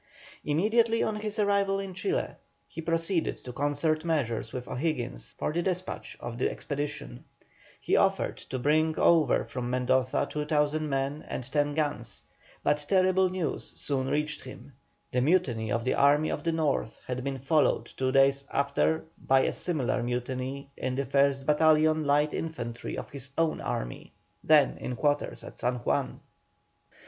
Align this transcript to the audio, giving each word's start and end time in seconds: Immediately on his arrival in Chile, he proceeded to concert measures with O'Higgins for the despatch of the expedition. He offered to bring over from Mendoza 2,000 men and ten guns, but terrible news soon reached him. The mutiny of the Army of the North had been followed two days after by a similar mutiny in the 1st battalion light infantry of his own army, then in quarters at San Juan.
Immediately 0.43 1.03
on 1.03 1.17
his 1.17 1.37
arrival 1.37 1.79
in 1.79 1.93
Chile, 1.93 2.35
he 2.67 2.81
proceeded 2.81 3.43
to 3.45 3.53
concert 3.53 4.03
measures 4.03 4.51
with 4.51 4.67
O'Higgins 4.67 5.35
for 5.37 5.53
the 5.53 5.61
despatch 5.61 6.17
of 6.19 6.39
the 6.39 6.49
expedition. 6.49 7.23
He 7.79 7.95
offered 7.95 8.37
to 8.37 8.57
bring 8.57 8.97
over 8.97 9.45
from 9.45 9.69
Mendoza 9.69 10.25
2,000 10.31 10.89
men 10.89 11.23
and 11.27 11.43
ten 11.51 11.75
guns, 11.75 12.23
but 12.63 12.83
terrible 12.89 13.29
news 13.29 13.79
soon 13.79 14.07
reached 14.07 14.43
him. 14.43 14.73
The 15.11 15.21
mutiny 15.21 15.71
of 15.71 15.83
the 15.83 15.93
Army 15.93 16.31
of 16.31 16.41
the 16.43 16.51
North 16.51 16.99
had 17.05 17.23
been 17.23 17.37
followed 17.37 17.85
two 17.95 18.11
days 18.11 18.47
after 18.51 19.05
by 19.19 19.41
a 19.41 19.53
similar 19.53 20.01
mutiny 20.01 20.71
in 20.75 20.95
the 20.95 21.05
1st 21.05 21.45
battalion 21.45 22.05
light 22.05 22.33
infantry 22.33 22.97
of 22.97 23.11
his 23.11 23.29
own 23.37 23.61
army, 23.61 24.13
then 24.43 24.79
in 24.79 24.95
quarters 24.95 25.43
at 25.43 25.59
San 25.59 25.75
Juan. 25.75 26.21